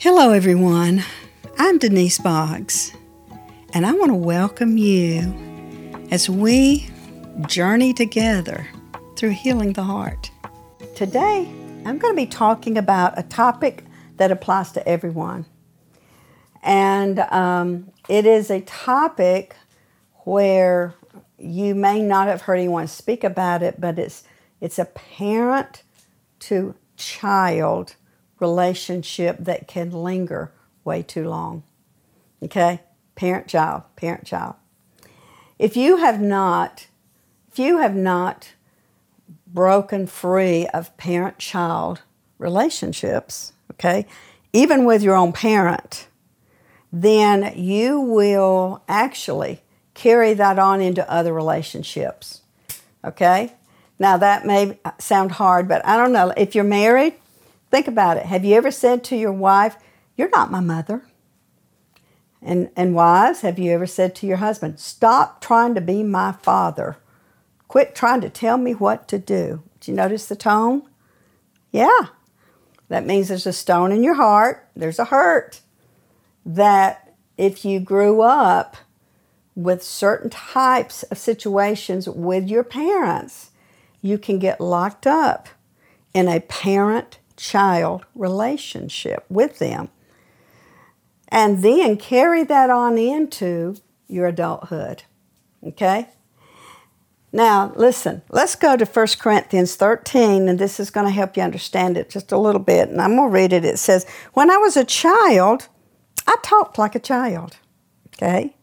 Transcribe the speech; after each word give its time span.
Hello, 0.00 0.30
everyone. 0.30 1.04
I'm 1.58 1.76
Denise 1.76 2.16
Boggs, 2.16 2.96
and 3.74 3.84
I 3.84 3.92
want 3.92 4.08
to 4.08 4.14
welcome 4.14 4.78
you 4.78 5.20
as 6.10 6.26
we 6.30 6.88
journey 7.46 7.92
together 7.92 8.66
through 9.16 9.32
healing 9.32 9.74
the 9.74 9.82
heart. 9.82 10.30
Today, 10.96 11.46
I'm 11.84 11.98
going 11.98 12.14
to 12.14 12.16
be 12.16 12.24
talking 12.24 12.78
about 12.78 13.18
a 13.18 13.22
topic 13.24 13.84
that 14.16 14.30
applies 14.30 14.72
to 14.72 14.88
everyone. 14.88 15.44
And 16.62 17.18
um, 17.18 17.92
it 18.08 18.24
is 18.24 18.50
a 18.50 18.62
topic 18.62 19.54
where 20.24 20.94
you 21.36 21.74
may 21.74 22.00
not 22.00 22.26
have 22.26 22.40
heard 22.40 22.54
anyone 22.54 22.86
speak 22.86 23.22
about 23.22 23.62
it, 23.62 23.78
but 23.78 23.98
it's, 23.98 24.24
it's 24.62 24.78
a 24.78 24.86
parent 24.86 25.82
to 26.38 26.74
child 26.96 27.96
relationship 28.40 29.36
that 29.38 29.68
can 29.68 29.90
linger 29.90 30.52
way 30.84 31.02
too 31.02 31.28
long. 31.28 31.62
Okay? 32.42 32.80
Parent 33.14 33.46
child, 33.46 33.82
parent 33.96 34.24
child. 34.24 34.54
If 35.58 35.76
you 35.76 35.98
have 35.98 36.20
not, 36.20 36.86
if 37.52 37.58
you 37.58 37.78
have 37.78 37.94
not 37.94 38.52
broken 39.46 40.06
free 40.06 40.66
of 40.68 40.96
parent 40.96 41.38
child 41.38 42.02
relationships, 42.38 43.52
okay, 43.72 44.06
even 44.52 44.84
with 44.84 45.02
your 45.02 45.16
own 45.16 45.32
parent, 45.32 46.08
then 46.92 47.52
you 47.56 48.00
will 48.00 48.82
actually 48.88 49.60
carry 49.94 50.34
that 50.34 50.58
on 50.58 50.80
into 50.80 51.08
other 51.10 51.32
relationships. 51.32 52.40
Okay? 53.04 53.52
Now, 53.98 54.16
that 54.16 54.46
may 54.46 54.78
sound 54.98 55.32
hard, 55.32 55.68
but 55.68 55.84
I 55.84 55.96
don't 55.96 56.12
know. 56.12 56.32
If 56.36 56.54
you're 56.54 56.64
married, 56.64 57.14
think 57.70 57.88
about 57.88 58.16
it. 58.16 58.26
Have 58.26 58.44
you 58.44 58.54
ever 58.56 58.70
said 58.70 59.04
to 59.04 59.16
your 59.16 59.32
wife, 59.32 59.76
You're 60.16 60.30
not 60.30 60.50
my 60.50 60.60
mother? 60.60 61.04
And, 62.42 62.70
and 62.74 62.94
wives, 62.94 63.42
have 63.42 63.58
you 63.58 63.70
ever 63.72 63.86
said 63.86 64.14
to 64.16 64.26
your 64.26 64.38
husband, 64.38 64.80
Stop 64.80 65.40
trying 65.40 65.74
to 65.74 65.80
be 65.80 66.02
my 66.02 66.32
father? 66.32 66.96
Quit 67.68 67.94
trying 67.94 68.20
to 68.22 68.30
tell 68.30 68.56
me 68.56 68.72
what 68.72 69.06
to 69.08 69.18
do. 69.18 69.62
Do 69.80 69.90
you 69.90 69.96
notice 69.96 70.26
the 70.26 70.36
tone? 70.36 70.82
Yeah. 71.70 72.06
That 72.88 73.06
means 73.06 73.28
there's 73.28 73.46
a 73.46 73.52
stone 73.52 73.92
in 73.92 74.02
your 74.02 74.14
heart, 74.14 74.68
there's 74.74 74.98
a 74.98 75.04
hurt 75.04 75.60
that 76.44 77.14
if 77.36 77.64
you 77.64 77.78
grew 77.78 78.22
up 78.22 78.76
with 79.54 79.82
certain 79.82 80.30
types 80.30 81.04
of 81.04 81.18
situations 81.18 82.08
with 82.08 82.48
your 82.48 82.64
parents, 82.64 83.50
you 84.02 84.18
can 84.18 84.38
get 84.38 84.60
locked 84.60 85.06
up 85.06 85.48
in 86.12 86.26
a 86.26 86.40
parent 86.40 87.19
child 87.40 88.04
relationship 88.14 89.24
with 89.28 89.58
them. 89.58 89.88
And 91.28 91.62
then 91.62 91.96
carry 91.96 92.44
that 92.44 92.70
on 92.70 92.98
into 92.98 93.76
your 94.08 94.26
adulthood. 94.26 95.04
Okay? 95.64 96.08
Now, 97.32 97.72
listen, 97.76 98.22
let's 98.28 98.56
go 98.56 98.76
to 98.76 98.84
1 98.84 99.06
Corinthians 99.20 99.76
13, 99.76 100.48
and 100.48 100.58
this 100.58 100.80
is 100.80 100.90
going 100.90 101.06
to 101.06 101.12
help 101.12 101.36
you 101.36 101.44
understand 101.44 101.96
it 101.96 102.10
just 102.10 102.32
a 102.32 102.38
little 102.38 102.60
bit. 102.60 102.88
And 102.88 103.00
I'm 103.00 103.14
going 103.14 103.28
to 103.28 103.32
read 103.32 103.52
it. 103.52 103.64
It 103.64 103.78
says, 103.78 104.04
When 104.34 104.50
I 104.50 104.56
was 104.56 104.76
a 104.76 104.84
child, 104.84 105.68
I 106.26 106.36
talked 106.42 106.76
like 106.76 106.96
a 106.96 107.00
child. 107.00 107.56
Okay? 108.08 108.56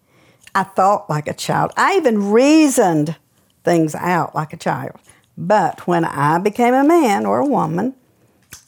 I 0.54 0.64
thought 0.64 1.10
like 1.10 1.28
a 1.28 1.34
child. 1.34 1.72
I 1.78 1.96
even 1.96 2.32
reasoned 2.32 3.16
things 3.64 3.96
out 3.96 4.36
like 4.36 4.52
a 4.52 4.58
child. 4.58 5.00
But 5.38 5.88
when 5.88 6.04
I 6.04 6.40
became 6.40 6.74
a 6.74 6.84
man 6.84 7.26
or 7.26 7.40
a 7.40 7.46
woman, 7.46 7.96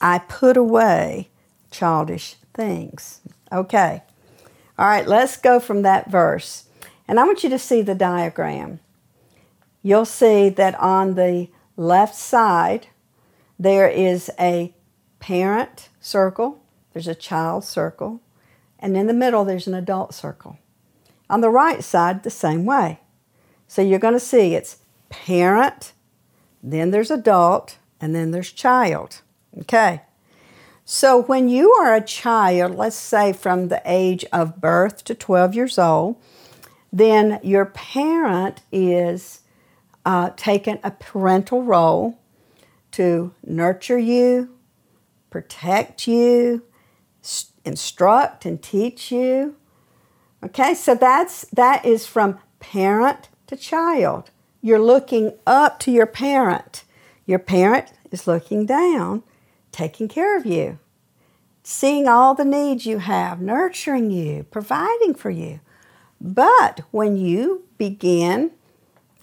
I 0.00 0.18
put 0.18 0.56
away 0.56 1.28
childish 1.70 2.36
things. 2.54 3.20
Okay. 3.52 4.02
All 4.78 4.86
right, 4.86 5.06
let's 5.06 5.36
go 5.36 5.60
from 5.60 5.82
that 5.82 6.10
verse. 6.10 6.64
And 7.06 7.20
I 7.20 7.24
want 7.24 7.42
you 7.44 7.50
to 7.50 7.58
see 7.58 7.82
the 7.82 7.94
diagram. 7.94 8.80
You'll 9.82 10.04
see 10.04 10.48
that 10.48 10.78
on 10.78 11.14
the 11.14 11.48
left 11.76 12.14
side, 12.14 12.88
there 13.58 13.88
is 13.88 14.30
a 14.38 14.74
parent 15.18 15.88
circle, 16.00 16.62
there's 16.92 17.08
a 17.08 17.14
child 17.14 17.64
circle, 17.64 18.20
and 18.78 18.96
in 18.96 19.06
the 19.06 19.14
middle, 19.14 19.44
there's 19.44 19.66
an 19.66 19.74
adult 19.74 20.14
circle. 20.14 20.58
On 21.28 21.40
the 21.40 21.50
right 21.50 21.84
side, 21.84 22.22
the 22.22 22.30
same 22.30 22.64
way. 22.64 23.00
So 23.68 23.82
you're 23.82 23.98
going 23.98 24.14
to 24.14 24.20
see 24.20 24.54
it's 24.54 24.78
parent, 25.10 25.92
then 26.62 26.90
there's 26.90 27.10
adult, 27.10 27.78
and 28.00 28.14
then 28.14 28.30
there's 28.30 28.52
child. 28.52 29.20
Okay. 29.58 30.02
So 30.84 31.22
when 31.22 31.48
you 31.48 31.72
are 31.72 31.94
a 31.94 32.00
child, 32.00 32.74
let's 32.74 32.96
say 32.96 33.32
from 33.32 33.68
the 33.68 33.82
age 33.84 34.24
of 34.32 34.60
birth 34.60 35.04
to 35.04 35.14
12 35.14 35.54
years 35.54 35.78
old, 35.78 36.16
then 36.92 37.38
your 37.42 37.66
parent 37.66 38.62
is 38.72 39.42
uh, 40.04 40.30
taking 40.36 40.80
a 40.82 40.90
parental 40.90 41.62
role 41.62 42.18
to 42.92 43.32
nurture 43.44 43.98
you, 43.98 44.50
protect 45.30 46.08
you, 46.08 46.64
instruct 47.64 48.44
and 48.44 48.60
teach 48.60 49.12
you, 49.12 49.54
Okay, 50.42 50.74
so 50.74 50.94
that's 50.94 51.42
that 51.52 51.84
is 51.84 52.06
from 52.06 52.38
parent 52.60 53.28
to 53.46 53.56
child. 53.56 54.30
You're 54.62 54.78
looking 54.78 55.34
up 55.46 55.78
to 55.80 55.90
your 55.90 56.06
parent. 56.06 56.84
Your 57.26 57.38
parent 57.38 57.92
is 58.10 58.26
looking 58.26 58.64
down, 58.66 59.22
taking 59.72 60.08
care 60.08 60.36
of 60.36 60.46
you, 60.46 60.78
seeing 61.62 62.08
all 62.08 62.34
the 62.34 62.44
needs 62.44 62.86
you 62.86 62.98
have, 62.98 63.40
nurturing 63.40 64.10
you, 64.10 64.44
providing 64.44 65.14
for 65.14 65.30
you. 65.30 65.60
But 66.20 66.80
when 66.90 67.16
you 67.16 67.64
begin 67.78 68.52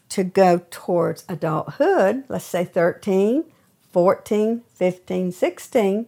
to 0.09 0.23
go 0.23 0.61
towards 0.71 1.25
adulthood, 1.29 2.23
let's 2.27 2.45
say 2.45 2.65
13, 2.65 3.43
14, 3.91 4.63
15, 4.73 5.31
16, 5.31 6.07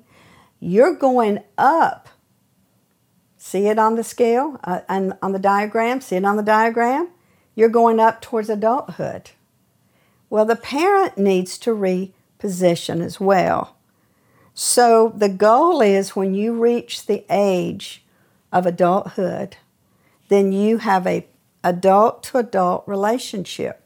you're 0.59 0.95
going 0.95 1.39
up 1.57 2.09
See 3.41 3.67
it 3.67 3.79
on 3.79 3.95
the 3.95 4.03
scale 4.03 4.59
uh, 4.65 4.81
and 4.89 5.13
on 5.21 5.31
the 5.31 5.39
diagram? 5.39 6.01
See 6.01 6.17
it 6.17 6.25
on 6.25 6.35
the 6.35 6.43
diagram? 6.43 7.07
You're 7.55 7.69
going 7.69 7.97
up 7.97 8.21
towards 8.21 8.49
adulthood. 8.49 9.31
Well, 10.29 10.43
the 10.45 10.57
parent 10.57 11.17
needs 11.17 11.57
to 11.59 11.71
reposition 11.71 13.01
as 13.01 13.19
well. 13.19 13.77
So 14.61 15.13
the 15.15 15.29
goal 15.29 15.79
is 15.79 16.17
when 16.17 16.33
you 16.33 16.51
reach 16.51 17.05
the 17.05 17.23
age 17.29 18.03
of 18.51 18.65
adulthood, 18.65 19.55
then 20.27 20.51
you 20.51 20.79
have 20.79 21.07
a 21.07 21.25
adult 21.63 22.23
to 22.23 22.39
adult 22.39 22.83
relationship. 22.85 23.81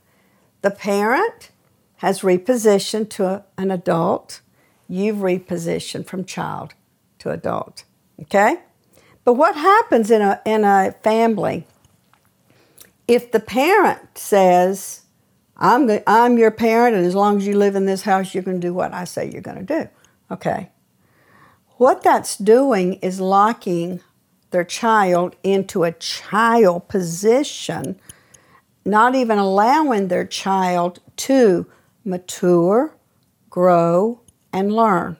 The 0.64 0.72
parent 0.72 1.52
has 1.98 2.22
repositioned 2.22 3.12
to 3.12 3.44
an 3.56 3.70
adult. 3.70 4.42
You've 4.90 5.18
repositioned 5.18 6.08
from 6.08 6.26
child 6.26 6.74
to 7.20 7.30
adult. 7.30 7.84
Okay? 8.20 8.58
But 9.24 9.34
what 9.34 9.56
happens 9.56 10.10
in 10.10 10.24
a, 10.24 10.42
in 10.44 10.64
a 10.64 10.96
family 11.04 11.68
if 13.08 13.32
the 13.32 13.40
parent 13.40 14.18
says, 14.18 15.04
I'm, 15.56 15.86
the, 15.86 16.02
I'm 16.10 16.40
your 16.40 16.50
parent, 16.50 16.96
and 16.96 17.06
as 17.06 17.14
long 17.14 17.38
as 17.38 17.46
you 17.46 17.60
live 17.60 17.76
in 17.76 17.86
this 17.86 18.02
house, 18.02 18.34
you're 18.34 18.42
going 18.42 18.60
to 18.60 18.68
do 18.68 18.74
what 18.74 18.92
I 18.92 19.04
say 19.04 19.30
you're 19.30 19.42
going 19.44 19.64
to 19.64 19.82
do? 19.82 19.88
Okay. 20.32 20.72
What 21.78 22.04
that's 22.04 22.38
doing 22.38 22.94
is 22.96 23.20
locking 23.20 24.02
their 24.52 24.64
child 24.64 25.36
into 25.44 25.84
a 25.84 25.92
child 25.92 26.88
position, 26.88 28.00
not 28.86 29.16
even 29.16 29.38
allowing 29.38 30.08
their 30.08 30.26
child 30.26 31.00
to 31.18 31.66
mature, 32.06 32.96
grow, 33.50 34.22
and 34.52 34.72
learn. 34.74 35.18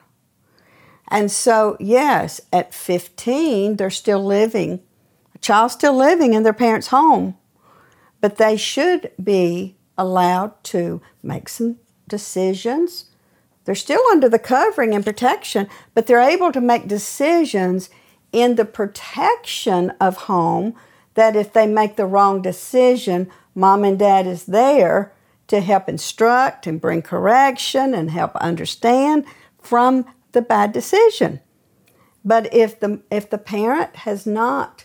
And 1.08 1.30
so, 1.30 1.76
yes, 1.80 2.40
at 2.52 2.72
15, 2.72 3.76
they're 3.76 3.90
still 3.90 4.24
living, 4.24 4.80
a 5.34 5.38
child's 5.38 5.74
still 5.74 5.96
living 5.96 6.32
in 6.32 6.44
their 6.44 6.52
parents' 6.52 6.88
home, 6.88 7.36
but 8.20 8.36
they 8.36 8.56
should 8.56 9.10
be 9.22 9.76
allowed 9.98 10.62
to 10.64 11.02
make 11.22 11.48
some 11.48 11.76
decisions. 12.08 13.06
They're 13.64 13.74
still 13.74 14.02
under 14.10 14.28
the 14.28 14.38
covering 14.38 14.94
and 14.94 15.04
protection, 15.04 15.68
but 15.94 16.06
they're 16.06 16.20
able 16.20 16.52
to 16.52 16.60
make 16.60 16.86
decisions 16.86 17.90
in 18.32 18.56
the 18.56 18.64
protection 18.64 19.90
of 20.00 20.16
home 20.16 20.74
that 21.14 21.36
if 21.36 21.52
they 21.52 21.66
make 21.66 21.96
the 21.96 22.06
wrong 22.06 22.42
decision, 22.42 23.30
mom 23.54 23.84
and 23.84 23.98
dad 23.98 24.26
is 24.26 24.46
there 24.46 25.12
to 25.46 25.60
help 25.60 25.88
instruct 25.88 26.66
and 26.66 26.80
bring 26.80 27.02
correction 27.02 27.94
and 27.94 28.10
help 28.10 28.34
understand 28.36 29.24
from 29.60 30.04
the 30.32 30.42
bad 30.42 30.72
decision. 30.72 31.40
But 32.24 32.52
if 32.52 32.80
the, 32.80 33.02
if 33.10 33.30
the 33.30 33.38
parent 33.38 33.96
has 33.96 34.26
not 34.26 34.84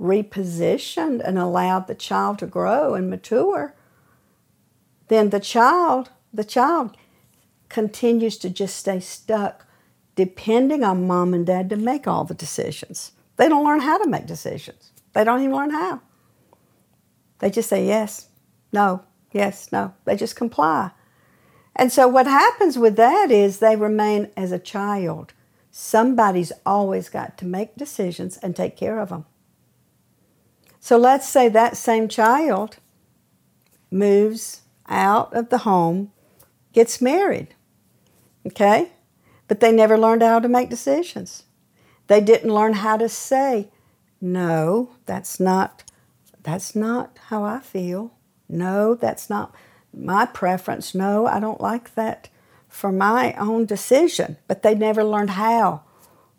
repositioned 0.00 1.20
and 1.24 1.38
allowed 1.38 1.86
the 1.86 1.94
child 1.94 2.38
to 2.40 2.46
grow 2.46 2.94
and 2.94 3.08
mature, 3.08 3.74
then 5.08 5.30
the 5.30 5.40
child, 5.40 6.10
the 6.32 6.44
child 6.44 6.96
continues 7.70 8.36
to 8.38 8.50
just 8.50 8.76
stay 8.76 9.00
stuck 9.00 9.66
depending 10.14 10.84
on 10.84 11.06
mom 11.06 11.32
and 11.32 11.46
dad 11.46 11.70
to 11.70 11.76
make 11.76 12.06
all 12.06 12.24
the 12.24 12.34
decisions. 12.34 13.12
They 13.36 13.48
don't 13.48 13.64
learn 13.64 13.80
how 13.80 13.96
to 13.96 14.10
make 14.10 14.26
decisions. 14.26 14.92
They 15.14 15.24
don't 15.24 15.40
even 15.40 15.56
learn 15.56 15.70
how. 15.70 16.02
They 17.38 17.48
just 17.48 17.70
say 17.70 17.86
yes, 17.86 18.28
no, 18.70 19.02
yes, 19.32 19.72
no. 19.72 19.94
They 20.04 20.16
just 20.16 20.36
comply. 20.36 20.90
And 21.74 21.90
so 21.90 22.06
what 22.06 22.26
happens 22.26 22.76
with 22.76 22.96
that 22.96 23.30
is 23.30 23.58
they 23.58 23.76
remain 23.76 24.28
as 24.36 24.52
a 24.52 24.58
child. 24.58 25.32
Somebody's 25.70 26.52
always 26.66 27.08
got 27.08 27.38
to 27.38 27.46
make 27.46 27.76
decisions 27.76 28.36
and 28.38 28.54
take 28.54 28.76
care 28.76 28.98
of 28.98 29.08
them. 29.08 29.24
So 30.80 30.98
let's 30.98 31.28
say 31.28 31.48
that 31.48 31.76
same 31.76 32.08
child 32.08 32.76
moves 33.90 34.62
out 34.88 35.32
of 35.32 35.48
the 35.48 35.58
home, 35.58 36.12
gets 36.72 37.00
married, 37.00 37.54
okay? 38.46 38.92
But 39.48 39.60
they 39.60 39.72
never 39.72 39.98
learned 39.98 40.22
how 40.22 40.38
to 40.40 40.48
make 40.48 40.70
decisions. 40.70 41.44
They 42.06 42.20
didn't 42.20 42.54
learn 42.54 42.74
how 42.74 42.96
to 42.96 43.08
say, 43.08 43.68
no, 44.20 44.90
that's 45.06 45.40
not 45.40 45.84
that's 46.42 46.74
not 46.74 47.18
how 47.28 47.44
I 47.44 47.60
feel. 47.60 48.12
No, 48.48 48.94
that's 48.94 49.28
not 49.28 49.54
my 49.92 50.26
preference. 50.26 50.94
No, 50.94 51.26
I 51.26 51.38
don't 51.38 51.60
like 51.60 51.94
that 51.94 52.28
for 52.68 52.90
my 52.90 53.34
own 53.34 53.66
decision. 53.66 54.36
But 54.48 54.62
they 54.62 54.74
never 54.74 55.04
learned 55.04 55.30
how 55.30 55.82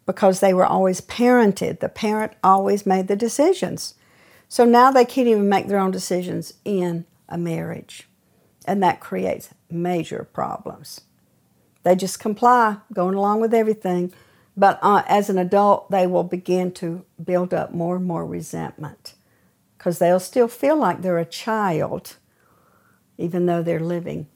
because 0.05 0.39
they 0.39 0.53
were 0.53 0.65
always 0.65 1.01
parented. 1.01 1.79
The 1.79 1.89
parent 1.89 2.33
always 2.43 2.85
made 2.85 3.07
the 3.07 3.15
decisions. 3.15 3.95
So 4.49 4.65
now 4.65 4.91
they 4.91 5.05
can't 5.05 5.27
even 5.27 5.47
make 5.47 5.67
their 5.67 5.79
own 5.79 5.91
decisions 5.91 6.55
in 6.65 7.05
a 7.29 7.37
marriage. 7.37 8.07
And 8.65 8.83
that 8.83 8.99
creates 8.99 9.49
major 9.69 10.27
problems. 10.33 11.01
They 11.83 11.95
just 11.95 12.19
comply, 12.19 12.77
going 12.93 13.15
along 13.15 13.41
with 13.41 13.53
everything. 13.53 14.13
But 14.55 14.79
uh, 14.81 15.03
as 15.07 15.29
an 15.29 15.37
adult, 15.37 15.89
they 15.89 16.05
will 16.05 16.23
begin 16.23 16.71
to 16.73 17.05
build 17.23 17.53
up 17.53 17.73
more 17.73 17.95
and 17.95 18.05
more 18.05 18.25
resentment 18.25 19.15
because 19.77 19.99
they'll 19.99 20.19
still 20.19 20.47
feel 20.47 20.75
like 20.75 21.01
they're 21.01 21.17
a 21.17 21.25
child 21.25 22.17
even 23.17 23.45
though 23.45 23.61
they're 23.61 23.79
living 23.79 24.27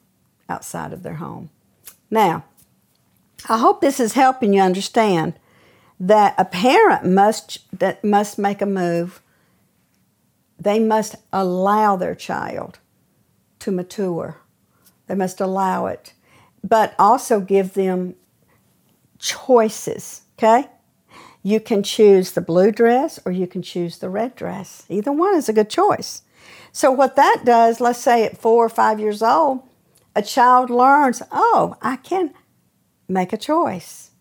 outside 0.48 0.94
of 0.94 1.04
their 1.04 1.16
home. 1.16 1.50
Now, 2.10 2.46
I 3.50 3.58
hope 3.58 3.82
this 3.82 4.00
is 4.00 4.14
helping 4.14 4.54
you 4.54 4.62
understand 4.62 5.34
that 6.00 6.36
a 6.38 6.46
parent 6.46 7.06
must 7.06 7.60
that 7.78 8.04
must 8.04 8.38
make 8.38 8.62
a 8.62 8.66
move 8.66 9.22
they 10.60 10.80
must 10.80 11.16
allow 11.32 11.96
their 11.96 12.16
child 12.16 12.80
to 13.60 13.72
mature. 13.72 14.38
They 15.08 15.14
must 15.14 15.40
allow 15.40 15.86
it, 15.86 16.14
but 16.68 16.96
also 16.98 17.40
give 17.40 17.76
them 17.76 18.16
choices, 19.20 20.24
okay? 20.38 20.68
You 21.44 21.60
can 21.60 21.84
choose 21.84 22.32
the 22.32 22.42
blue 22.42 22.72
dress 22.72 23.20
or 23.24 23.32
you 23.32 23.46
can 23.46 23.62
choose 23.62 24.00
the 24.00 24.10
red 24.10 24.36
dress. 24.36 24.84
Either 24.90 25.12
one 25.12 25.36
is 25.36 25.48
a 25.48 25.54
good 25.54 25.70
choice. 25.70 26.24
So, 26.72 26.92
what 26.92 27.16
that 27.16 27.44
does, 27.46 27.80
let's 27.80 28.00
say 28.00 28.26
at 28.26 28.38
four 28.38 28.66
or 28.66 28.70
five 28.70 29.00
years 29.00 29.22
old, 29.22 29.62
a 30.16 30.24
child 30.24 30.70
learns, 30.70 31.22
oh, 31.32 31.78
I 31.82 31.98
can 31.98 32.34
make 33.08 33.32
a 33.32 33.38
choice. 33.38 34.12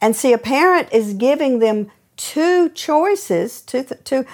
And 0.00 0.16
see, 0.16 0.32
a 0.32 0.38
parent 0.38 0.88
is 0.92 1.14
giving 1.14 1.60
them 1.60 1.90
two 2.16 2.68
choices, 2.70 3.62
two, 3.62 4.26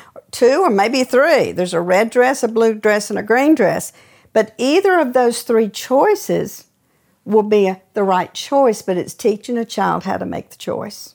or 0.42 0.70
maybe 0.70 1.04
three. 1.04 1.52
There's 1.52 1.74
a 1.74 1.80
red 1.80 2.10
dress, 2.10 2.42
a 2.42 2.48
blue 2.48 2.74
dress, 2.74 3.10
and 3.10 3.18
a 3.18 3.22
green 3.22 3.54
dress. 3.54 3.92
But 4.32 4.54
either 4.56 4.98
of 4.98 5.12
those 5.12 5.42
three 5.42 5.68
choices 5.68 6.67
will 7.28 7.42
be 7.42 7.75
the 7.92 8.02
right 8.02 8.32
choice, 8.32 8.80
but 8.80 8.96
it's 8.96 9.12
teaching 9.12 9.58
a 9.58 9.64
child 9.64 10.04
how 10.04 10.16
to 10.16 10.25
make 10.25 10.48
the 10.48 10.56
choice. 10.56 11.14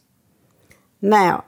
Now, 1.02 1.46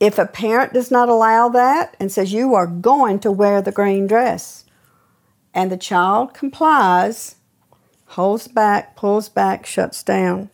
if 0.00 0.18
a 0.18 0.24
parent 0.24 0.72
does 0.72 0.90
not 0.90 1.10
allow 1.10 1.50
that 1.50 1.94
and 2.00 2.10
says, 2.10 2.32
You 2.32 2.54
are 2.54 2.66
going 2.66 3.18
to 3.20 3.30
wear 3.30 3.60
the 3.60 3.72
green 3.72 4.06
dress, 4.06 4.64
and 5.52 5.70
the 5.70 5.76
child 5.76 6.32
complies, 6.32 7.36
holds 8.06 8.48
back, 8.48 8.96
pulls 8.96 9.28
back, 9.28 9.66
shuts 9.66 10.02
down, 10.02 10.48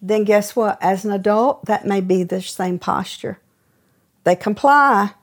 then 0.00 0.22
guess 0.22 0.54
what? 0.54 0.78
As 0.80 1.04
an 1.04 1.10
adult, 1.10 1.64
that 1.64 1.84
may 1.84 2.00
be 2.00 2.22
the 2.22 2.40
same 2.40 2.78
posture. 2.78 3.40
They 4.22 4.36
comply, 4.36 5.14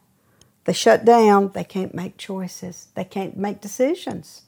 they 0.66 0.74
shut 0.74 1.06
down, 1.06 1.52
they 1.54 1.64
can't 1.64 1.96
make 1.96 2.18
choices, 2.18 2.90
they 2.96 3.06
can't 3.06 3.38
make 3.38 3.62
decisions. 3.62 4.42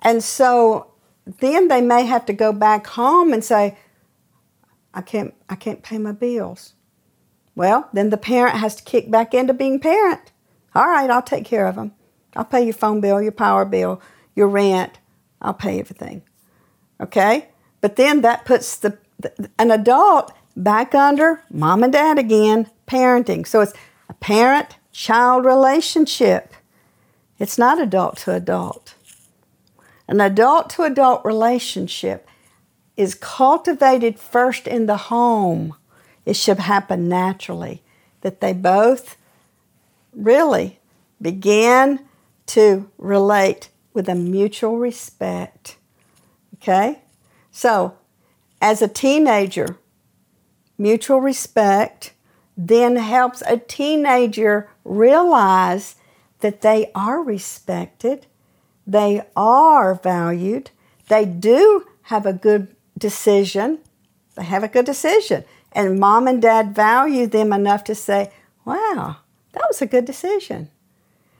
And 0.00 0.22
so 0.22 0.92
then 1.40 1.68
they 1.68 1.80
may 1.80 2.06
have 2.06 2.24
to 2.26 2.32
go 2.32 2.52
back 2.52 2.86
home 2.86 3.32
and 3.32 3.44
say, 3.44 3.76
I 4.94 5.02
can't, 5.02 5.34
I 5.48 5.54
can't 5.54 5.82
pay 5.82 5.98
my 5.98 6.12
bills. 6.12 6.74
Well, 7.54 7.88
then 7.92 8.10
the 8.10 8.16
parent 8.16 8.56
has 8.56 8.76
to 8.76 8.84
kick 8.84 9.10
back 9.10 9.34
into 9.34 9.52
being 9.52 9.80
parent. 9.80 10.32
All 10.74 10.86
right, 10.86 11.10
I'll 11.10 11.22
take 11.22 11.44
care 11.44 11.66
of 11.66 11.74
them. 11.74 11.92
I'll 12.36 12.44
pay 12.44 12.64
your 12.64 12.74
phone 12.74 13.00
bill, 13.00 13.20
your 13.20 13.32
power 13.32 13.64
bill, 13.64 14.00
your 14.34 14.48
rent. 14.48 14.98
I'll 15.42 15.54
pay 15.54 15.80
everything. 15.80 16.22
Okay? 17.00 17.48
But 17.80 17.96
then 17.96 18.22
that 18.22 18.44
puts 18.44 18.76
the 18.76 18.98
an 19.58 19.72
adult 19.72 20.32
back 20.56 20.94
under 20.94 21.42
mom 21.50 21.82
and 21.82 21.92
dad 21.92 22.18
again, 22.18 22.70
parenting. 22.86 23.46
So 23.46 23.60
it's 23.60 23.72
a 24.08 24.14
parent 24.14 24.76
child 24.92 25.44
relationship. 25.44 26.54
It's 27.38 27.58
not 27.58 27.80
adult 27.80 28.18
to 28.18 28.32
adult. 28.32 28.94
An 30.08 30.20
adult 30.20 30.70
to 30.70 30.82
adult 30.82 31.24
relationship 31.24 32.26
is 32.96 33.14
cultivated 33.14 34.18
first 34.18 34.66
in 34.66 34.86
the 34.86 34.96
home. 34.96 35.74
It 36.24 36.34
should 36.34 36.58
happen 36.58 37.08
naturally 37.08 37.82
that 38.22 38.40
they 38.40 38.52
both 38.52 39.16
really 40.12 40.80
begin 41.20 42.00
to 42.46 42.90
relate 42.96 43.68
with 43.92 44.08
a 44.08 44.14
mutual 44.14 44.78
respect. 44.78 45.76
Okay? 46.54 47.02
So 47.50 47.98
as 48.60 48.82
a 48.82 48.88
teenager, 48.88 49.76
mutual 50.78 51.20
respect 51.20 52.12
then 52.56 52.96
helps 52.96 53.42
a 53.46 53.56
teenager 53.56 54.68
realize 54.84 55.94
that 56.40 56.62
they 56.62 56.90
are 56.94 57.22
respected, 57.22 58.26
they 58.88 59.22
are 59.36 59.94
valued, 59.94 60.70
they 61.08 61.26
do 61.26 61.86
have 62.04 62.24
a 62.24 62.32
good 62.32 62.74
decision, 62.96 63.78
they 64.34 64.44
have 64.44 64.64
a 64.64 64.68
good 64.68 64.86
decision. 64.86 65.44
And 65.72 66.00
mom 66.00 66.26
and 66.26 66.40
dad 66.40 66.74
value 66.74 67.26
them 67.26 67.52
enough 67.52 67.84
to 67.84 67.94
say, 67.94 68.32
wow, 68.64 69.18
that 69.52 69.64
was 69.68 69.82
a 69.82 69.86
good 69.86 70.06
decision. 70.06 70.70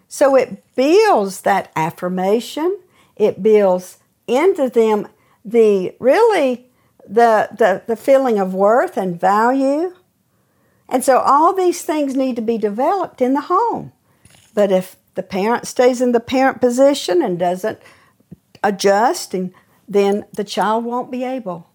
So 0.09 0.37
it 0.37 0.63
builds 0.75 1.41
that 1.41 1.73
affirmation, 1.75 2.79
it 3.17 3.43
builds 3.43 3.99
into 4.27 4.69
them 4.69 5.09
the 5.43 5.95
really 5.99 6.67
the, 7.09 7.49
the, 7.57 7.83
the 7.87 7.97
feeling 7.97 8.39
of 8.39 8.53
worth 8.53 8.99
and 8.99 9.19
value. 9.19 9.95
And 10.87 11.03
so 11.03 11.19
all 11.19 11.55
these 11.55 11.83
things 11.83 12.15
need 12.15 12.37
to 12.37 12.43
be 12.43 12.59
developed 12.59 13.23
in 13.23 13.33
the 13.33 13.43
home. 13.43 13.93
But 14.53 14.71
if 14.71 14.97
the 15.19 15.23
parent 15.25 15.67
stays 15.67 16.01
in 16.01 16.13
the 16.13 16.21
parent 16.21 16.61
position 16.61 17.21
and 17.23 17.41
doesn't 17.41 17.81
adjust, 18.63 19.35
and 19.35 19.53
then 19.89 20.25
the 20.33 20.45
child 20.45 20.85
won't 20.85 21.11
be 21.11 21.25
able 21.25 21.71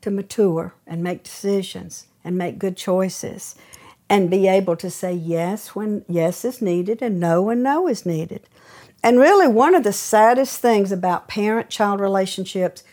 to 0.00 0.10
mature 0.10 0.72
and 0.86 1.02
make 1.02 1.22
decisions 1.22 2.06
and 2.24 2.38
make 2.38 2.58
good 2.58 2.78
choices 2.78 3.56
and 4.08 4.30
be 4.30 4.48
able 4.48 4.74
to 4.74 4.88
say 4.88 5.12
yes 5.12 5.74
when 5.74 6.02
yes 6.08 6.46
is 6.46 6.62
needed 6.62 7.02
and 7.02 7.20
no 7.20 7.42
when 7.42 7.62
no 7.62 7.86
is 7.86 8.06
needed. 8.06 8.48
And 9.02 9.18
really, 9.18 9.46
one 9.46 9.74
of 9.74 9.84
the 9.84 9.92
saddest 9.92 10.62
things 10.62 10.90
about 10.90 11.28
parent 11.28 11.68
child 11.68 12.00
relationships 12.00 12.84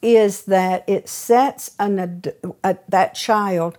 is 0.00 0.44
that 0.44 0.82
it 0.88 1.10
sets 1.10 1.72
an, 1.78 2.22
a, 2.64 2.78
that 2.88 3.14
child 3.14 3.76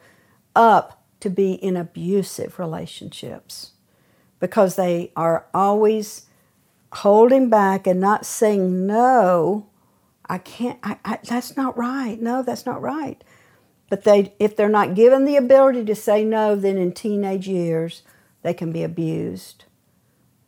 up 0.55 1.03
to 1.19 1.31
be 1.31 1.53
in 1.53 1.75
abusive 1.75 2.59
relationships 2.59 3.71
because 4.43 4.75
they 4.75 5.09
are 5.15 5.45
always 5.53 6.25
holding 6.91 7.50
back 7.50 7.88
and 7.88 8.01
not 8.01 8.25
saying 8.25 8.85
no 8.85 9.65
i 10.27 10.38
can't 10.38 10.77
I, 10.83 10.97
I, 11.05 11.19
that's 11.23 11.55
not 11.55 11.77
right. 11.77 12.21
No 12.21 12.43
that's 12.43 12.65
not 12.65 12.81
right. 12.81 13.23
But 13.89 14.03
they 14.03 14.33
if 14.39 14.57
they're 14.57 14.67
not 14.69 14.95
given 14.95 15.23
the 15.23 15.38
ability 15.38 15.85
to 15.85 15.95
say 15.95 16.25
no 16.25 16.55
then 16.57 16.77
in 16.77 16.91
teenage 16.91 17.47
years 17.47 18.03
they 18.41 18.53
can 18.53 18.73
be 18.73 18.83
abused. 18.83 19.63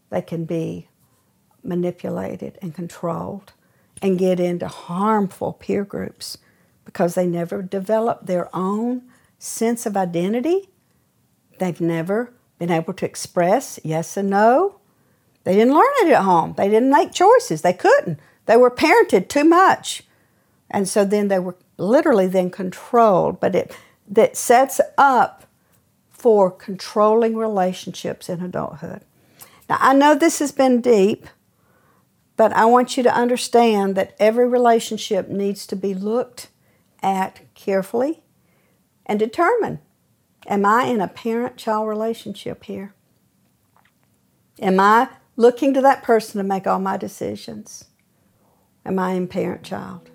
They 0.09 0.21
can 0.21 0.43
be 0.43 0.89
manipulated 1.63 2.59
and 2.61 2.75
controlled 2.75 3.53
and 4.01 4.19
get 4.19 4.41
into 4.41 4.67
harmful 4.67 5.53
peer 5.53 5.85
groups 5.85 6.37
because 6.83 7.15
they 7.15 7.25
never 7.27 7.61
develop 7.61 8.25
their 8.25 8.53
own 8.53 9.03
sense 9.39 9.85
of 9.85 9.95
identity. 9.95 10.69
They've 11.59 11.79
never 11.79 12.33
been 12.57 12.71
able 12.71 12.93
to 12.93 13.05
express 13.05 13.79
yes 13.83 14.17
and 14.17 14.29
no. 14.29 14.79
They 15.43 15.53
didn't 15.53 15.73
learn 15.73 15.85
it 16.01 16.13
at 16.13 16.23
home. 16.23 16.55
They 16.57 16.69
didn't 16.69 16.89
make 16.89 17.13
choices. 17.13 17.61
They 17.61 17.73
couldn't. 17.73 18.19
They 18.45 18.57
were 18.57 18.71
parented 18.71 19.27
too 19.27 19.43
much. 19.43 20.03
And 20.69 20.87
so 20.87 21.05
then 21.05 21.27
they 21.27 21.39
were 21.39 21.55
literally 21.77 22.27
then 22.27 22.49
controlled, 22.49 23.39
but 23.39 23.55
it 23.55 23.75
that 24.07 24.37
sets 24.37 24.79
up 24.97 25.45
for 26.09 26.51
controlling 26.51 27.35
relationships 27.35 28.29
in 28.29 28.41
adulthood. 28.41 29.01
Now, 29.69 29.77
I 29.79 29.93
know 29.93 30.15
this 30.15 30.39
has 30.39 30.51
been 30.51 30.81
deep, 30.81 31.27
but 32.37 32.53
I 32.53 32.65
want 32.65 32.97
you 32.97 33.03
to 33.03 33.13
understand 33.13 33.95
that 33.95 34.15
every 34.19 34.47
relationship 34.47 35.27
needs 35.27 35.65
to 35.67 35.75
be 35.75 35.93
looked 35.93 36.49
at 37.01 37.41
carefully 37.53 38.21
and 39.05 39.19
determine 39.19 39.79
am 40.45 40.65
I 40.65 40.85
in 40.85 41.01
a 41.01 41.07
parent 41.07 41.57
child 41.57 41.87
relationship 41.87 42.63
here? 42.63 42.93
Am 44.61 44.79
I 44.79 45.09
looking 45.35 45.73
to 45.73 45.81
that 45.81 46.03
person 46.03 46.37
to 46.37 46.43
make 46.43 46.65
all 46.65 46.79
my 46.79 46.97
decisions? 46.97 47.85
Am 48.85 48.99
I 48.99 49.13
in 49.13 49.27
parent 49.27 49.63
child? 49.63 50.09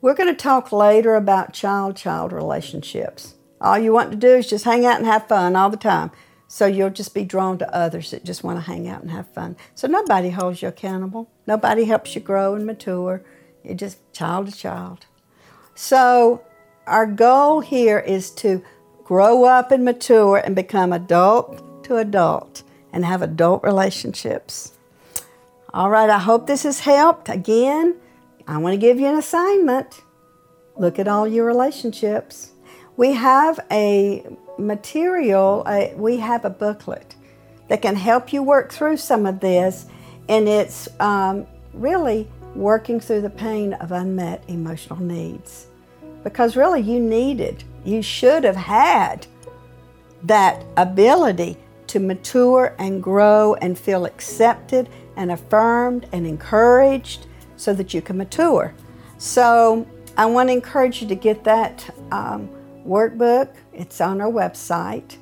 We're 0.00 0.14
going 0.14 0.28
to 0.28 0.34
talk 0.34 0.72
later 0.72 1.14
about 1.14 1.52
child 1.52 1.96
child 1.96 2.32
relationships. 2.32 3.34
All 3.60 3.78
you 3.78 3.92
want 3.92 4.10
to 4.10 4.16
do 4.16 4.36
is 4.36 4.48
just 4.48 4.64
hang 4.64 4.84
out 4.84 4.98
and 4.98 5.06
have 5.06 5.28
fun 5.28 5.54
all 5.54 5.70
the 5.70 5.76
time. 5.76 6.10
So 6.48 6.66
you'll 6.66 6.90
just 6.90 7.14
be 7.14 7.24
drawn 7.24 7.56
to 7.58 7.74
others 7.74 8.10
that 8.10 8.24
just 8.24 8.44
want 8.44 8.58
to 8.58 8.70
hang 8.70 8.86
out 8.86 9.00
and 9.00 9.10
have 9.10 9.32
fun. 9.32 9.56
So 9.74 9.88
nobody 9.88 10.30
holds 10.30 10.60
you 10.60 10.68
accountable. 10.68 11.30
Nobody 11.46 11.84
helps 11.84 12.14
you 12.14 12.20
grow 12.20 12.54
and 12.54 12.66
mature. 12.66 13.24
You're 13.64 13.74
just 13.74 13.98
child 14.12 14.48
to 14.48 14.56
child. 14.56 15.06
So 15.74 16.44
our 16.86 17.06
goal 17.06 17.60
here 17.60 17.98
is 17.98 18.30
to 18.32 18.62
grow 19.04 19.44
up 19.44 19.70
and 19.70 19.84
mature 19.84 20.38
and 20.38 20.54
become 20.54 20.92
adult 20.92 21.84
to 21.84 21.96
adult 21.96 22.62
and 22.92 23.04
have 23.04 23.22
adult 23.22 23.62
relationships. 23.64 24.72
All 25.74 25.90
right, 25.90 26.10
I 26.10 26.18
hope 26.18 26.46
this 26.46 26.64
has 26.64 26.80
helped. 26.80 27.28
Again, 27.28 27.96
I 28.46 28.58
want 28.58 28.74
to 28.74 28.78
give 28.78 29.00
you 29.00 29.06
an 29.06 29.16
assignment. 29.16 30.02
Look 30.76 30.98
at 30.98 31.08
all 31.08 31.26
your 31.26 31.46
relationships. 31.46 32.52
We 32.96 33.12
have 33.12 33.58
a 33.70 34.26
material, 34.58 35.64
a, 35.66 35.94
we 35.96 36.18
have 36.18 36.44
a 36.44 36.50
booklet 36.50 37.14
that 37.68 37.80
can 37.80 37.96
help 37.96 38.32
you 38.32 38.42
work 38.42 38.70
through 38.70 38.98
some 38.98 39.24
of 39.24 39.40
this, 39.40 39.86
and 40.28 40.46
it's 40.46 40.88
um, 41.00 41.46
really 41.72 42.28
working 42.54 43.00
through 43.00 43.22
the 43.22 43.30
pain 43.30 43.72
of 43.74 43.92
unmet 43.92 44.44
emotional 44.48 45.00
needs. 45.00 45.66
Because 46.22 46.54
really, 46.54 46.82
you 46.82 47.00
needed, 47.00 47.64
you 47.84 48.02
should 48.02 48.44
have 48.44 48.56
had 48.56 49.26
that 50.22 50.64
ability 50.76 51.56
to 51.88 51.98
mature 51.98 52.74
and 52.78 53.02
grow 53.02 53.54
and 53.54 53.78
feel 53.78 54.04
accepted 54.04 54.88
and 55.16 55.30
affirmed 55.30 56.08
and 56.12 56.26
encouraged 56.26 57.26
so 57.56 57.74
that 57.74 57.92
you 57.92 58.00
can 58.00 58.16
mature. 58.16 58.74
So 59.18 59.86
I 60.16 60.26
want 60.26 60.48
to 60.48 60.52
encourage 60.52 61.02
you 61.02 61.08
to 61.08 61.14
get 61.14 61.44
that 61.44 61.88
um, 62.10 62.48
workbook. 62.86 63.54
It's 63.72 64.00
on 64.00 64.20
our 64.20 64.30
website. 64.30 65.16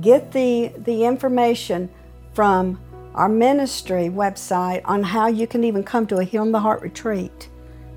Get 0.00 0.32
the, 0.32 0.72
the 0.78 1.04
information 1.04 1.90
from 2.32 2.80
our 3.14 3.28
ministry 3.28 4.08
website 4.08 4.82
on 4.84 5.02
how 5.02 5.26
you 5.26 5.46
can 5.46 5.64
even 5.64 5.84
come 5.84 6.06
to 6.06 6.16
a 6.16 6.24
Healing 6.24 6.52
the 6.52 6.60
Heart 6.60 6.82
retreat 6.82 7.48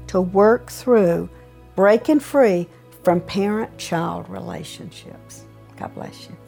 to 0.08 0.22
work 0.22 0.70
through 0.70 1.30
breaking 1.76 2.20
free 2.20 2.68
from 3.06 3.22
parent 3.22 3.78
child 3.78 4.30
relationships. 4.30 5.46
God 5.78 5.96
bless 5.96 6.28
you. 6.28 6.45